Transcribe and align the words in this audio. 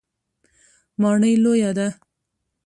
ماڼۍ 1.01 1.33
لویه 1.43 1.71
ده. 1.77 1.87